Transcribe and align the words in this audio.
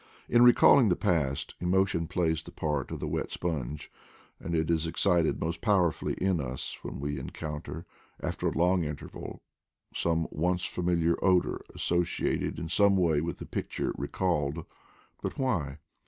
In 0.27 0.41
recalling 0.43 0.89
the 0.89 0.95
past, 0.95 1.53
emotion 1.59 2.07
plays 2.07 2.41
the 2.41 2.51
part 2.51 2.89
of 2.89 2.99
the 2.99 3.07
wet 3.07 3.29
sponge, 3.29 3.91
and 4.39 4.55
it 4.55 4.71
is 4.71 4.87
excited 4.87 5.39
most 5.39 5.61
powerfully 5.61 6.13
in 6.15 6.41
us 6.41 6.75
when 6.81 6.99
we 6.99 7.19
encounter, 7.19 7.85
after 8.19 8.47
a 8.47 8.57
long 8.57 8.83
interval, 8.83 9.43
some 9.93 10.27
once 10.31 10.65
familiar 10.65 11.23
odor 11.23 11.61
associated 11.75 12.57
in 12.57 12.67
some 12.67 12.97
way 12.97 13.21
with 13.21 13.37
the 13.37 13.45
picture 13.45 13.93
recalled. 13.95 14.65
But 15.21 15.37
why? 15.37 15.77